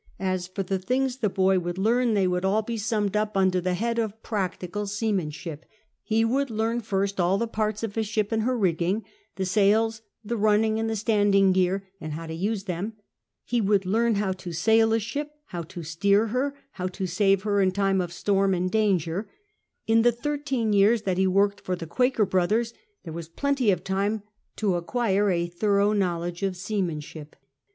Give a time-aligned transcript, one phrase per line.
[0.17, 3.33] As for the things that the boy would learn, they would be all summed up
[3.33, 3.37] CAPTAIN COOK CHAP.
[3.37, 5.63] under the head of practical seamanship;
[6.01, 10.01] he would learn first all the parts of a ship and her rigging; the sails,
[10.25, 12.93] the running and the standing gear, and how to use them;
[13.43, 17.45] he would learn how to sail a ship, how to steer her, how to save
[17.45, 19.29] lier in time of storm and danger;
[19.85, 22.73] in the thirteen years that he worked for the Quaker brothers,
[23.03, 24.23] there was jdenty of time
[24.55, 27.35] to acquire a thorough knowledge of sea manship.